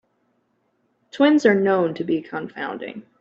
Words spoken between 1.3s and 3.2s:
are known to be confounding.